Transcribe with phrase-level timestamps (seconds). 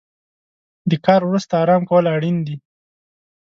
[0.89, 2.55] د کار وروسته ارام کول اړین دي.